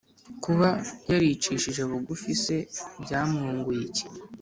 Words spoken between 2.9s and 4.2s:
byamwunguye iki